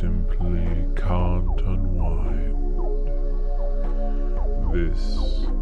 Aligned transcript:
Simply 0.00 0.86
can't 0.96 1.60
unwind, 1.60 2.56
this 4.72 5.02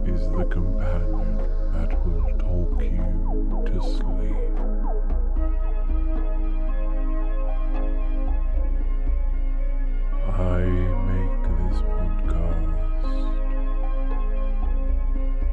is 0.07 0.31
the 0.31 0.45
companion 0.49 1.39
that 1.73 1.91
will 2.07 2.31
talk 2.39 2.81
you 2.81 3.65
to 3.67 3.81
sleep. 3.83 4.39
I 10.31 10.63
make 11.11 11.43
this 11.59 11.79
podcast 11.83 13.11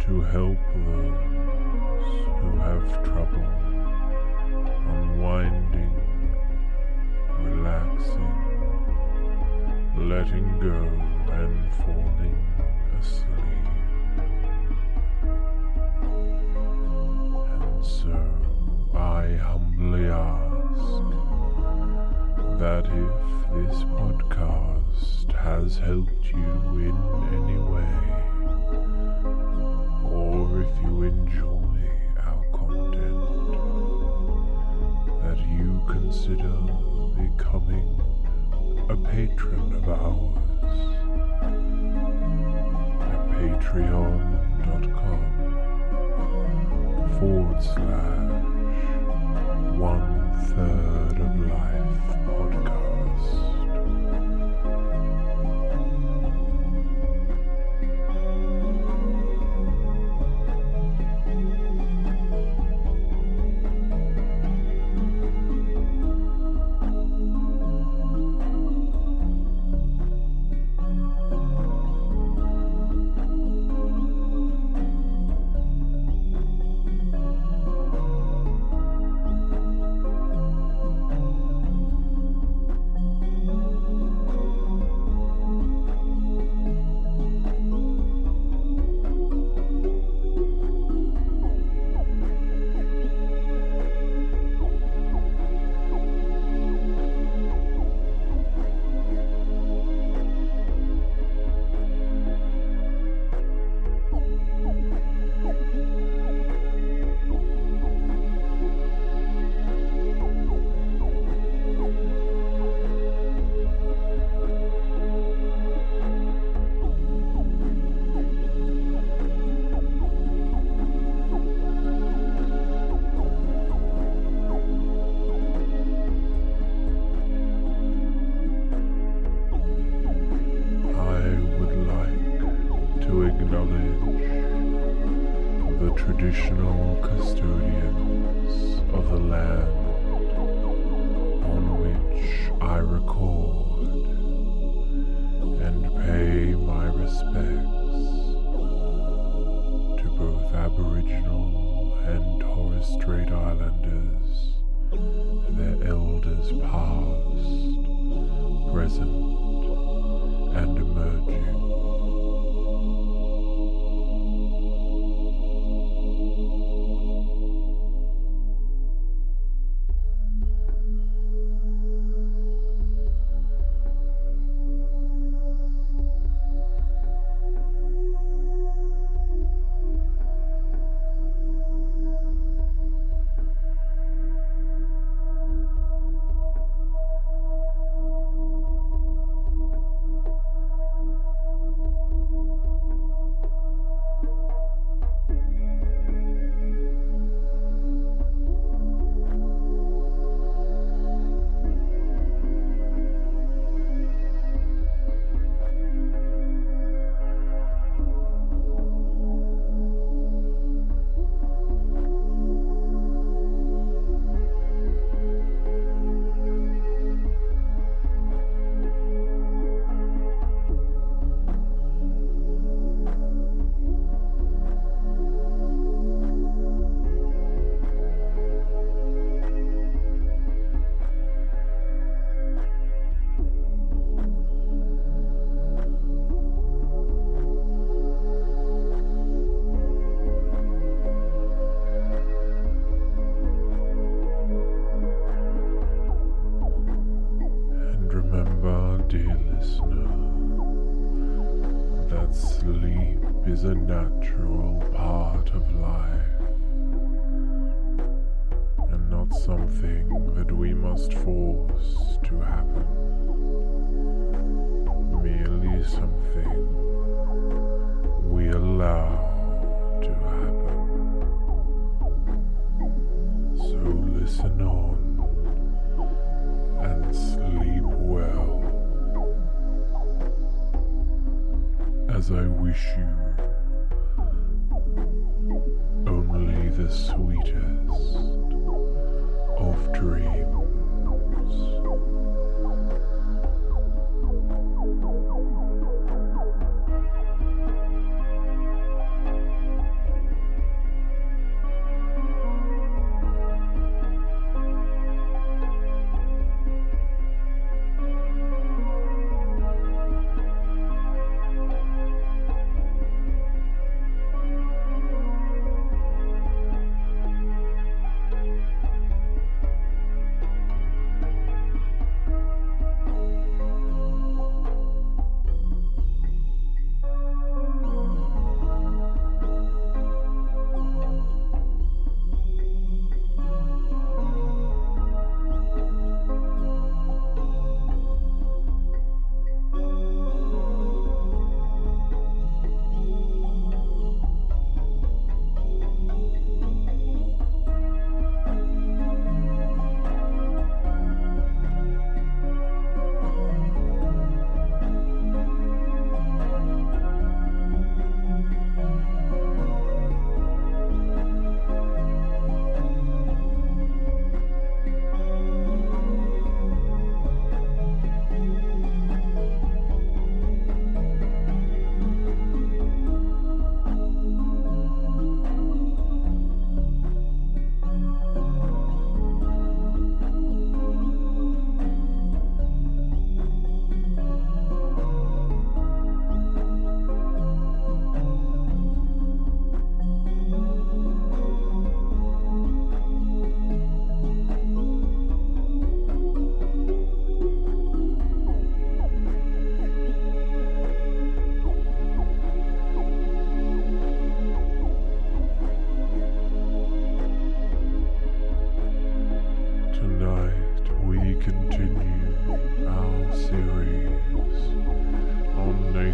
to 0.05 0.13
help 0.21 0.61
those 0.85 1.25
who 2.37 2.49
have 2.59 2.85
trouble 3.03 3.49
unwinding, 4.93 5.95
relaxing, 7.39 8.44
letting 9.97 10.59
go, 10.59 10.73
and 11.33 11.73
falling 11.75 12.41
asleep. 12.99 13.65
And 17.61 17.85
so 17.85 18.15
I 18.93 19.35
humbly 19.35 20.07
ask 20.07 21.01
that 22.59 22.85
if 22.85 23.15
this 23.53 23.83
podcast 23.83 25.31
has 25.33 25.77
helped 25.77 26.25
you 26.25 26.53
in 26.89 26.97
any 27.33 27.57
way, 27.57 27.93
or 30.11 30.61
if 30.61 30.73
you 30.83 31.03
enjoy 31.03 31.77
our 32.19 32.45
content, 32.51 33.23
that 35.21 35.39
you 35.47 35.81
consider 35.87 36.57
becoming 37.17 38.14
a 38.89 38.95
patron 38.97 39.73
of 39.75 39.89
ours. 39.89 40.37
At 43.01 43.21
patreon.com 43.37 45.21
forward 47.19 47.61
slash 47.63 48.43
one 49.77 50.31
third 50.49 51.17
of 51.19 51.31
life 51.47 51.74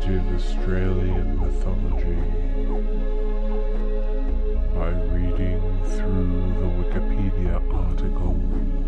heritage 0.02 0.28
of 0.28 0.36
Australian 0.36 1.40
mythology 1.40 2.16
by 4.74 4.90
reading 5.14 5.60
through 5.86 6.54
the 6.60 6.68
Wikipedia 6.84 7.56
article. 7.74 8.81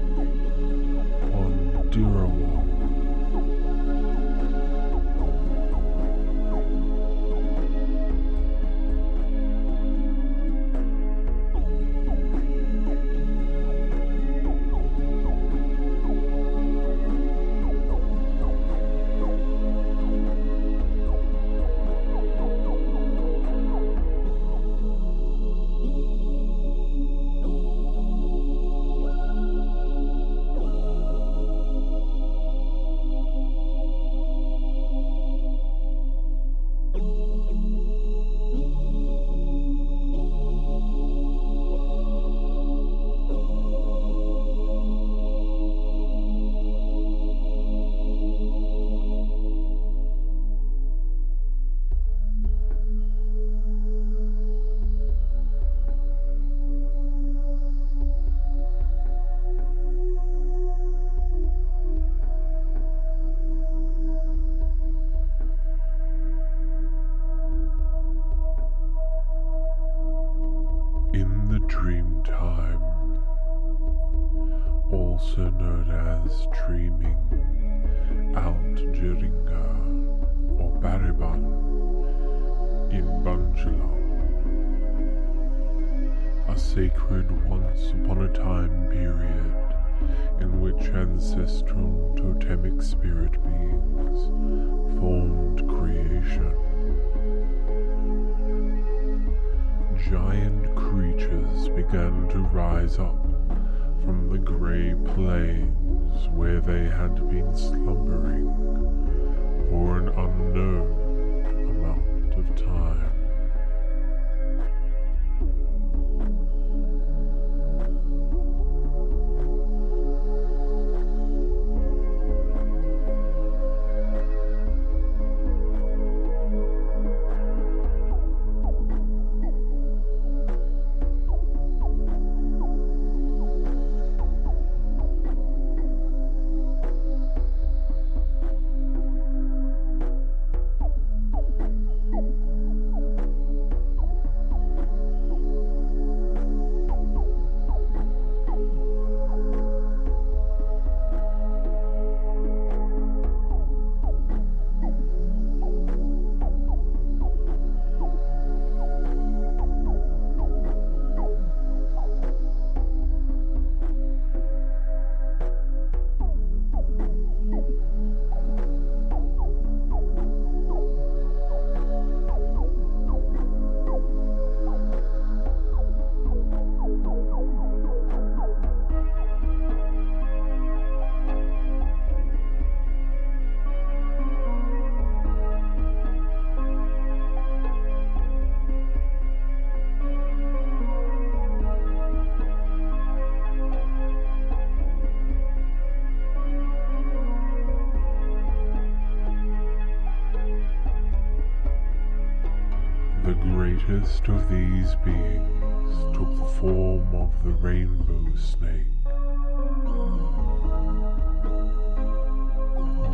Greatest 203.85 204.27
of 204.29 204.49
these 204.49 204.95
beings 205.03 206.15
took 206.15 206.29
the 206.37 206.45
form 206.59 207.15
of 207.15 207.31
the 207.43 207.51
rainbow 207.51 208.35
snake. 208.35 208.87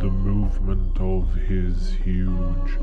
The 0.00 0.10
movement 0.10 1.00
of 1.00 1.34
his 1.34 1.94
huge, 2.04 2.78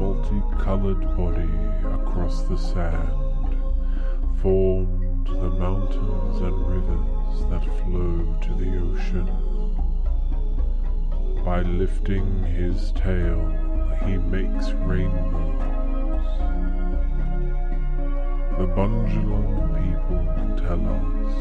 multicolored 0.00 1.00
body 1.16 1.50
across 1.94 2.42
the 2.42 2.56
sand 2.56 3.56
formed 4.40 5.26
the 5.26 5.50
mountains 5.50 6.40
and 6.40 6.66
rivers 6.66 7.40
that 7.50 7.64
flow 7.82 8.36
to 8.42 8.54
the 8.54 8.78
ocean. 8.78 9.28
By 11.44 11.62
lifting 11.62 12.44
his 12.44 12.92
tail, 12.92 13.38
he 14.04 14.16
makes 14.16 14.70
rainbows. 14.72 15.45
The 18.58 18.66
Bunjalung 18.66 19.68
people 19.84 20.24
tell 20.56 20.80
us 20.80 21.34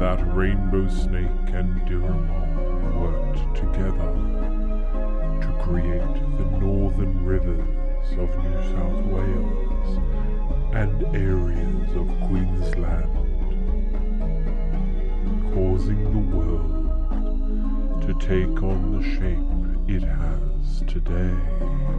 that 0.00 0.18
Rainbow 0.34 0.88
Snake 0.88 1.54
and 1.54 1.80
Dirawong 1.86 3.00
worked 3.00 3.54
together 3.54 4.12
to 5.40 5.50
create 5.62 6.14
the 6.36 6.46
northern 6.58 7.24
rivers 7.24 8.10
of 8.18 8.28
New 8.42 8.60
South 8.74 9.04
Wales 9.06 9.98
and 10.74 11.04
areas 11.14 11.94
of 11.94 12.08
Queensland, 12.26 13.14
causing 15.54 16.02
the 16.02 16.36
world 16.36 18.02
to 18.02 18.12
take 18.14 18.62
on 18.64 18.98
the 18.98 19.02
shape 19.14 19.46
it 19.88 20.02
has 20.02 20.82
today. 20.88 21.95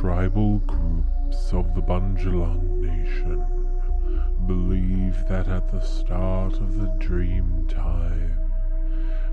Tribal 0.00 0.60
groups 0.60 1.52
of 1.52 1.74
the 1.74 1.82
Bunjalung 1.82 2.80
Nation 2.80 3.44
believe 4.46 5.28
that 5.28 5.46
at 5.46 5.70
the 5.70 5.80
start 5.80 6.54
of 6.54 6.78
the 6.78 6.90
dream 6.98 7.66
time, 7.68 8.34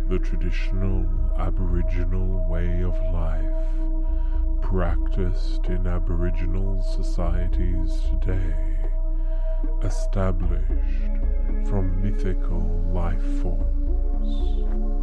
the 0.09 0.19
traditional 0.19 1.05
Aboriginal 1.37 2.45
way 2.49 2.83
of 2.83 2.99
life 3.13 4.61
practiced 4.61 5.67
in 5.67 5.87
Aboriginal 5.87 6.81
societies 6.81 8.01
today, 8.19 8.75
established 9.83 10.67
from 11.69 12.03
mythical 12.03 12.91
life 12.93 13.23
forms. 13.41 14.96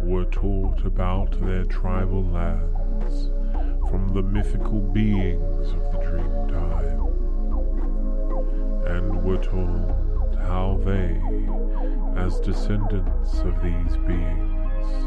Were 0.00 0.24
taught 0.26 0.84
about 0.84 1.40
their 1.40 1.64
tribal 1.64 2.24
lands 2.24 3.30
from 3.88 4.10
the 4.14 4.22
mythical 4.22 4.80
beings 4.80 5.68
of 5.70 5.92
the 5.92 5.98
Dreamtime 5.98 7.02
and 8.86 9.22
were 9.22 9.38
told 9.38 10.36
how 10.42 10.80
they, 10.84 11.20
as 12.20 12.40
descendants 12.40 13.38
of 13.40 13.62
these 13.62 13.96
beings, 14.06 15.06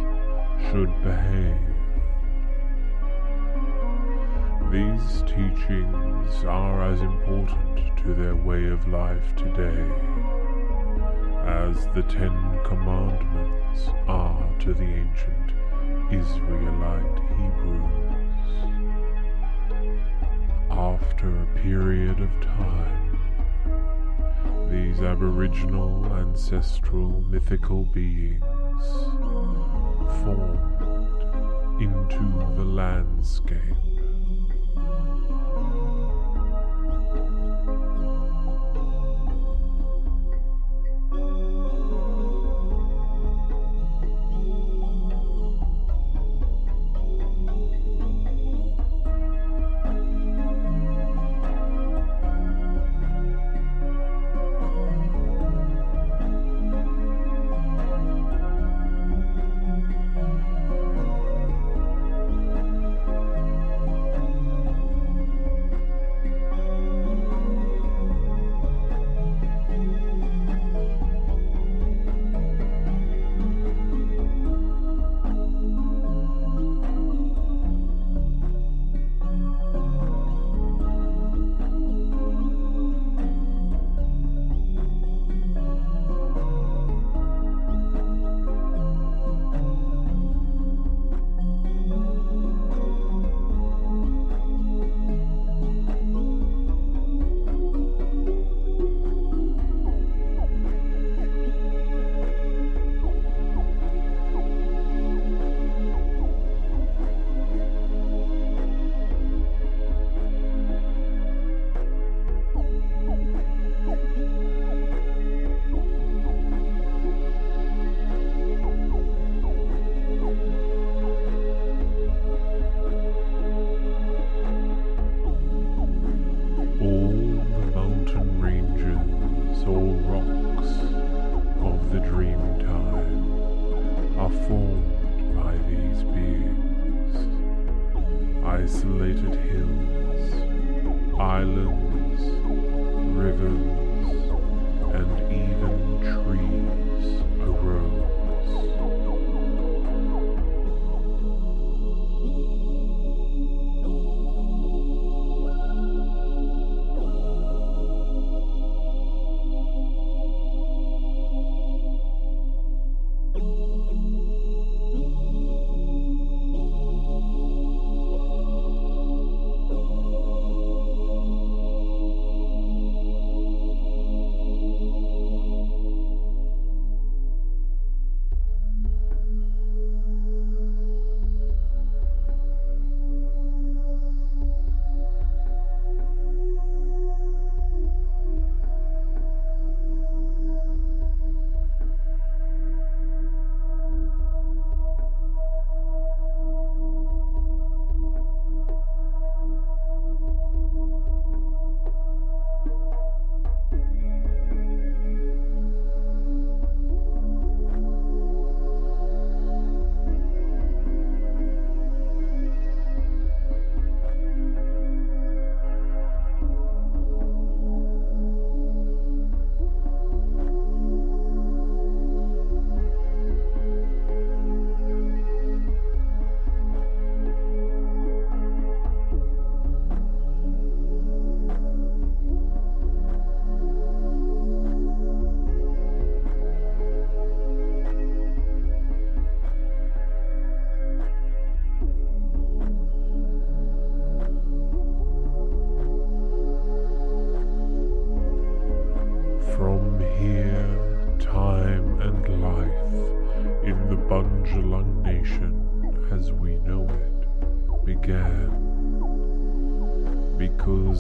should 0.69 0.91
behave. 1.03 1.75
These 4.71 5.21
teachings 5.21 6.43
are 6.45 6.83
as 6.83 7.01
important 7.01 7.97
to 7.97 8.13
their 8.13 8.35
way 8.35 8.65
of 8.65 8.88
life 8.88 9.35
today 9.35 9.91
as 11.45 11.85
the 11.93 12.03
Ten 12.03 12.44
Commandments 12.65 13.89
are 14.08 14.49
to 14.58 14.73
the 14.73 14.84
ancient 14.84 15.51
Israelite 16.12 17.19
Hebrews. 17.30 18.12
After 20.71 21.30
a 21.30 21.45
period 21.62 22.19
of 22.19 22.32
time, 22.41 23.19
these 24.71 24.99
Aboriginal 25.04 26.12
ancestral 26.15 27.21
mythical 27.30 27.84
beings 27.84 28.43
formed 30.23 30.82
into 31.80 32.23
the 32.56 32.65
landscape. 32.65 33.94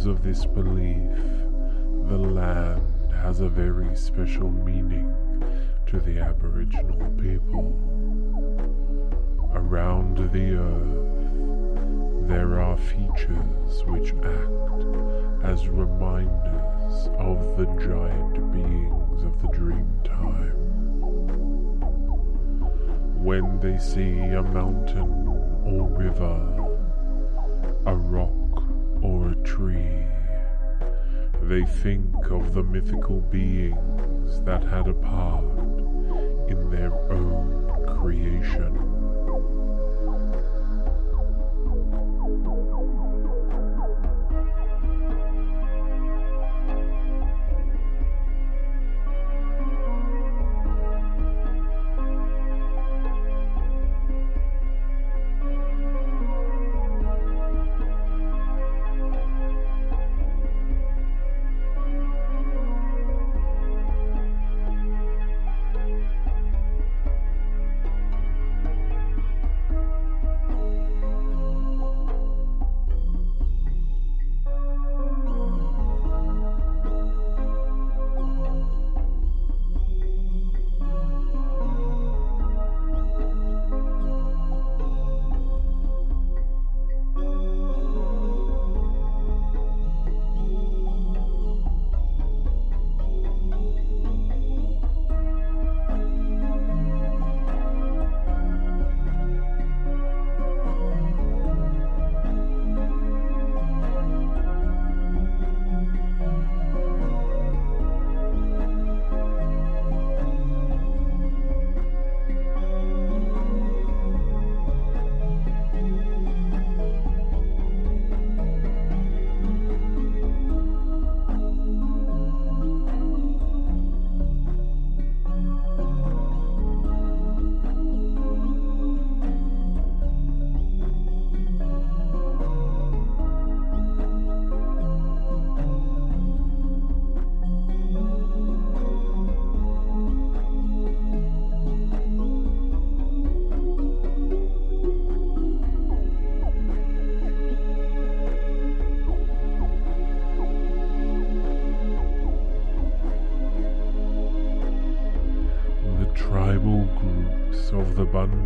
Because 0.05 0.19
of 0.19 0.23
this 0.23 0.45
belief, 0.45 1.17
the 2.09 2.17
land 2.17 3.11
has 3.11 3.39
a 3.39 3.49
very 3.49 3.95
special 3.95 4.51
meaning 4.51 5.11
to 5.87 5.99
the 5.99 6.19
Aboriginal 6.19 7.09
people. 7.19 7.73
Around 9.51 10.29
the 10.31 10.57
earth, 10.57 12.27
there 12.27 12.61
are 12.61 12.77
features 12.77 13.83
which 13.87 14.13
act 14.23 15.43
as 15.43 15.67
reminders 15.69 17.09
of 17.17 17.57
the 17.57 17.65
giant 17.81 18.51
beings 18.53 19.23
of 19.23 19.41
the 19.41 19.47
dreamtime. 19.47 20.53
When 23.15 23.59
they 23.59 23.79
see 23.79 24.19
a 24.19 24.43
mountain 24.43 25.27
or 25.65 25.87
river, 25.87 26.75
a 27.87 27.95
rock 27.95 28.44
tree, 29.45 30.05
they 31.43 31.63
think 31.63 32.31
of 32.31 32.53
the 32.53 32.63
mythical 32.63 33.21
beings 33.21 34.41
that 34.41 34.63
had 34.63 34.87
a 34.87 34.93
part 34.93 35.45
in 36.49 36.69
their 36.71 36.93
own 37.11 37.99
creation. 37.99 38.84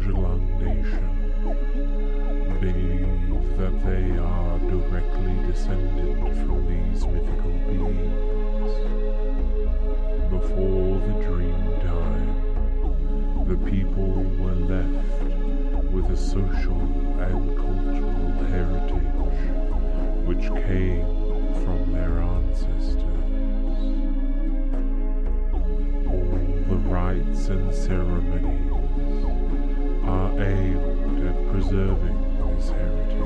Bundjalung 0.09 0.41
Nation 0.59 1.09
believe 2.59 3.57
that 3.57 3.75
they 3.85 4.17
are 4.17 4.59
directly 4.59 5.35
descended 5.47 6.17
from 6.45 6.59
these 6.67 7.05
mythical 7.05 7.51
beings. 7.67 8.73
Before 10.31 10.99
the 10.99 11.13
dream 11.25 11.63
time, 11.81 12.31
the 13.47 13.57
people 13.69 14.23
were 14.39 14.55
left 14.55 15.21
with 15.91 16.09
a 16.09 16.17
social 16.17 16.81
and 17.21 17.57
cultural 17.57 18.31
heritage 18.49 19.41
which 20.25 20.45
came 20.65 21.05
from 21.63 21.93
their 21.93 22.19
ancestors. 22.19 23.05
All 26.07 26.39
the 26.67 26.77
rites 26.89 27.47
and 27.49 27.73
ceremonies 27.73 28.88
preserving 31.59 32.19
this 32.55 32.69
heritage. 32.69 33.19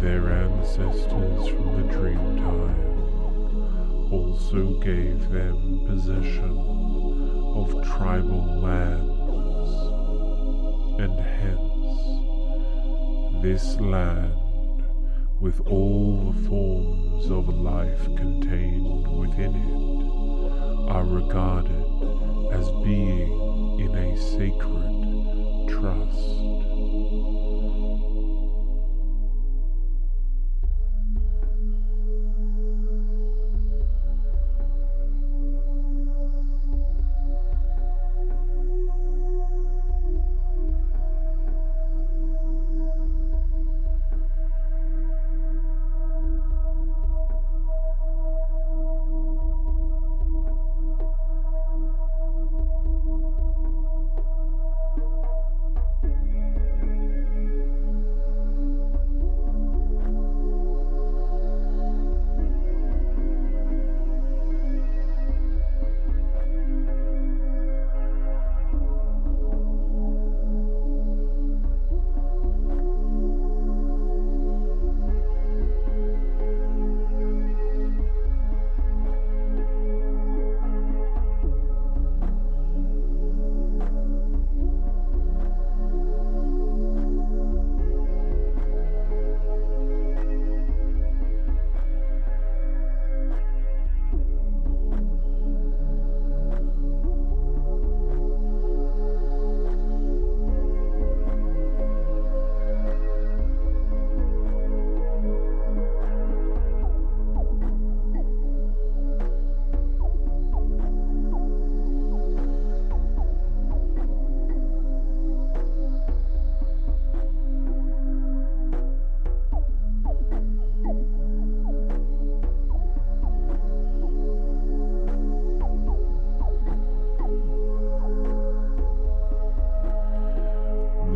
Their 0.00 0.32
ancestors 0.32 1.48
from 1.48 1.68
the 1.76 1.84
dreamtime 1.92 2.80
also 4.10 4.80
gave 4.80 5.28
them 5.28 5.84
possession 5.86 6.56
of 7.54 7.84
tribal 7.84 8.44
lands, 8.62 9.72
and 11.02 11.20
hence 11.20 12.00
this 13.42 13.78
land, 13.78 14.32
with 15.38 15.60
all 15.66 16.32
the 16.32 16.48
forms 16.48 17.30
of 17.30 17.48
life 17.48 18.04
contained 18.16 19.06
within 19.18 19.54
it, 19.54 20.90
are 20.90 21.04
regarded 21.04 21.84
as 22.54 22.70
being 22.82 23.80
in 23.80 23.94
a 23.94 24.16
sacred 24.16 25.01
trust. 25.72 26.51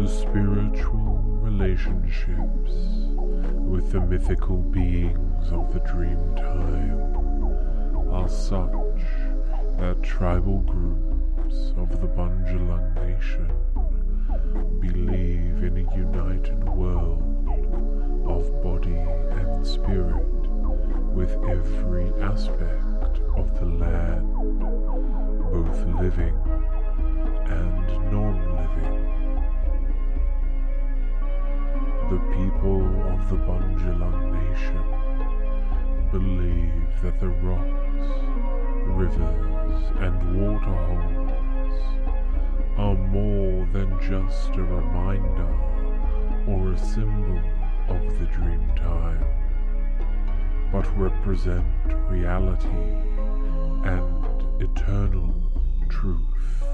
Spiritual 0.09 1.21
relationships 1.41 2.73
with 3.17 3.91
the 3.91 4.01
mythical 4.01 4.57
beings 4.57 5.51
of 5.51 5.73
the 5.73 5.81
dream 5.81 6.35
time 6.37 8.13
are 8.13 8.29
such 8.29 9.03
that 9.79 10.01
tribal 10.03 10.59
groups 10.61 11.73
of 11.77 12.01
the 12.01 12.07
Bundjalung 12.07 12.95
Nation 12.95 13.51
believe 14.81 15.63
in 15.65 15.87
a 15.89 15.97
united 15.97 16.63
world 16.69 17.23
of 18.29 18.63
body 18.63 18.95
and 18.95 19.67
spirit 19.67 20.25
with 21.15 21.33
every 21.49 22.13
aspect 22.23 23.21
of 23.37 23.59
the 23.59 23.67
land, 23.67 24.33
both 25.51 25.85
living 26.01 26.37
and 27.47 27.87
non-living. 28.13 28.26
People 32.57 33.03
of 33.13 33.29
the 33.29 33.37
Bundjalung 33.37 34.33
Nation 34.33 34.85
believe 36.11 37.03
that 37.03 37.21
the 37.21 37.29
rocks, 37.29 38.09
rivers, 38.87 39.83
and 40.01 40.41
waterholes 40.41 41.83
are 42.79 42.95
more 42.95 43.67
than 43.73 43.99
just 44.01 44.57
a 44.57 44.63
reminder 44.63 45.53
or 46.49 46.73
a 46.73 46.79
symbol 46.79 47.39
of 47.89 48.19
the 48.19 48.27
dream 48.27 48.73
time, 48.75 49.25
but 50.73 50.87
represent 50.97 51.67
reality 52.09 52.69
and 53.85 54.63
eternal 54.63 55.35
truth. 55.89 56.66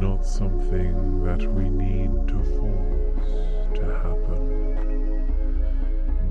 Not 0.00 0.24
something 0.24 1.24
that 1.24 1.42
we 1.54 1.68
need 1.68 2.10
to 2.28 2.42
force 2.58 3.30
to 3.74 3.82
happen, 4.02 4.76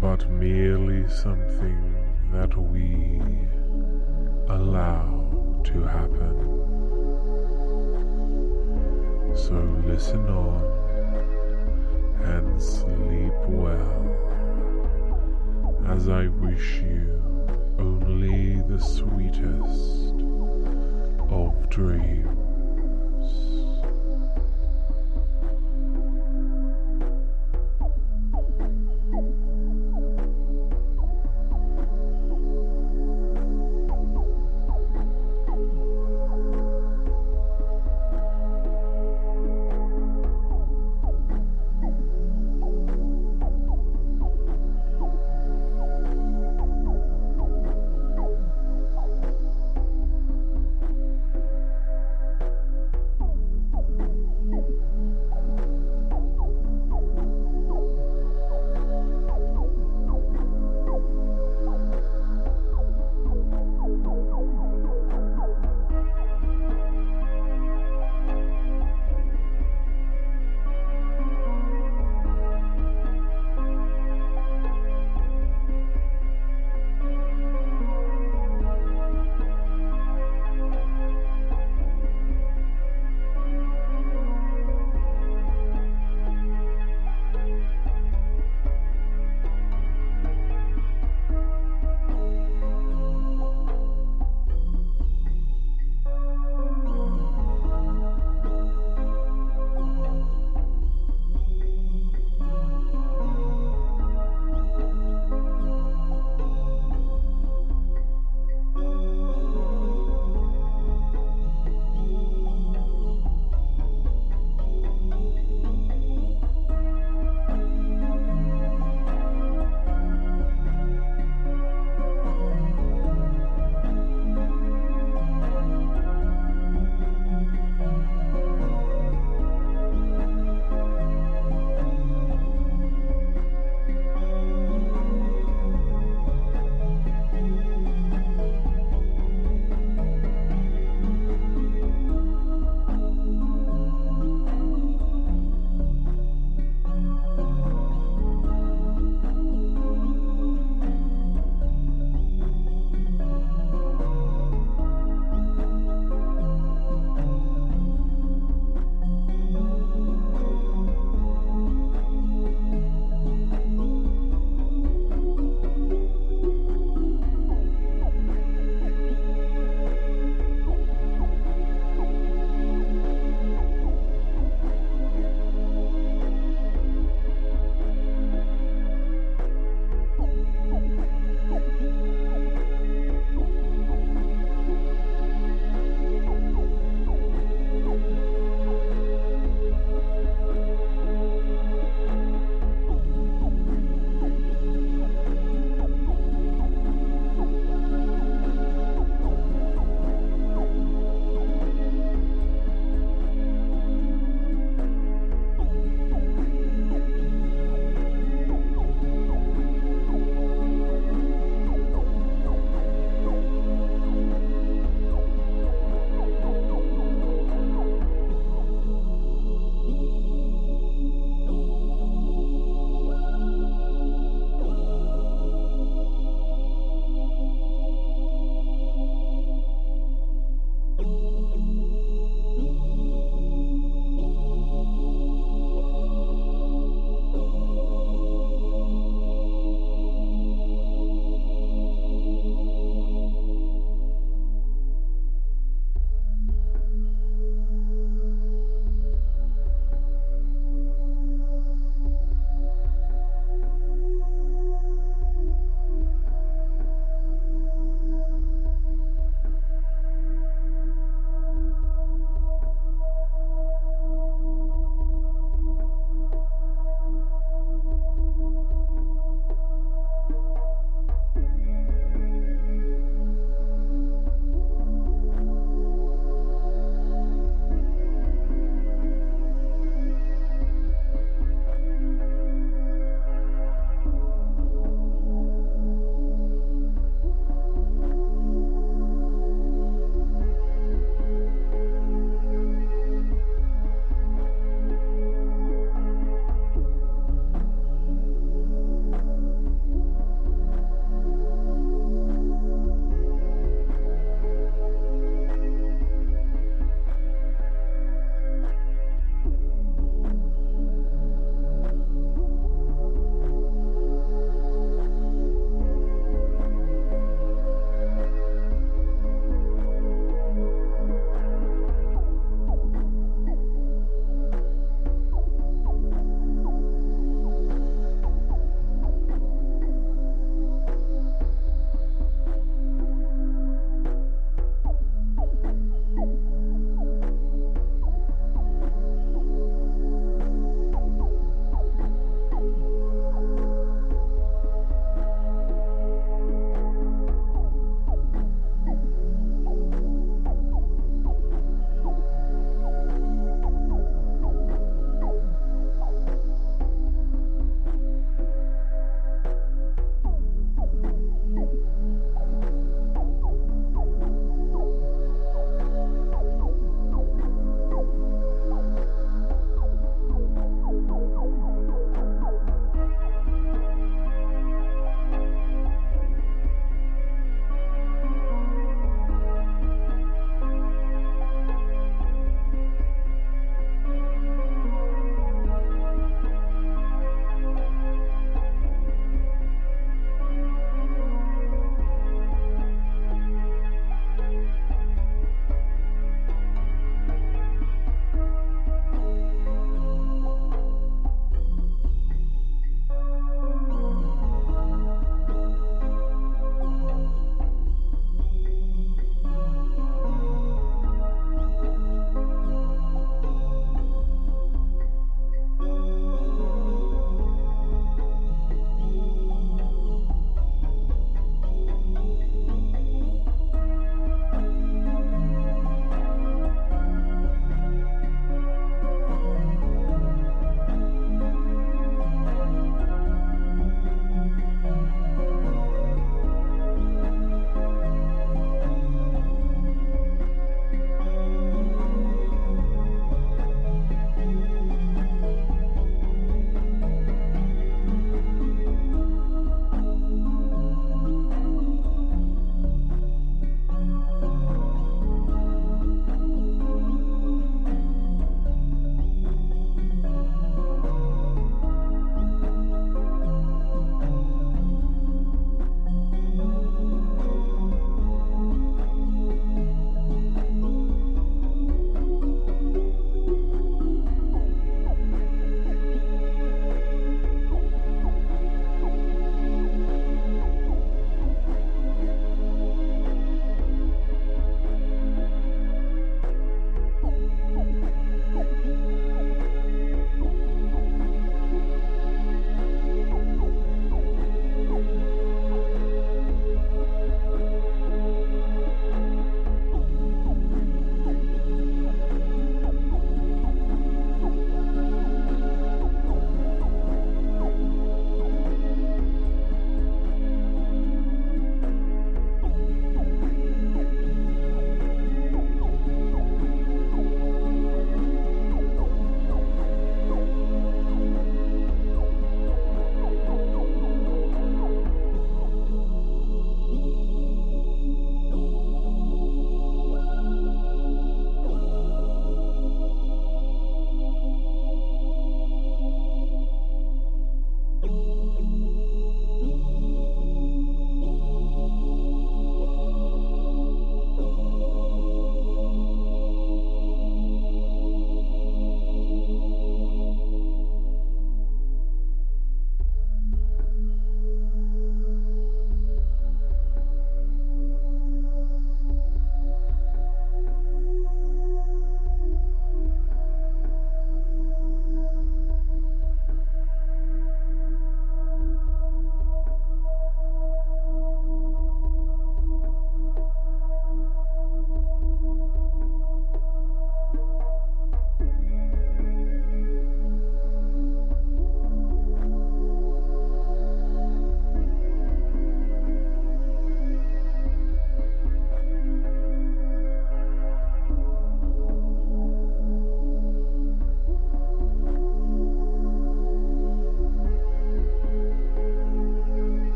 but 0.00 0.30
merely 0.30 1.08
something 1.08 1.94
that 2.32 2.56
we 2.56 3.20
allow 4.48 5.60
to 5.64 5.82
happen. 5.82 6.36
So 9.34 9.54
listen 9.84 10.26
on 10.28 10.62
and 12.24 12.62
sleep 12.62 13.34
well 13.48 14.16
as 15.88 16.08
I 16.08 16.28
wish 16.28 16.82
you 16.82 17.22
only 17.78 18.62
the 18.62 18.78
sweetest 18.78 20.14
of 21.30 21.68
dreams. 21.68 22.35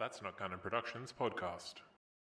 That's 0.00 0.22
Not 0.22 0.38
Canon 0.38 0.58
Productions 0.60 1.12
podcast. 1.12 1.74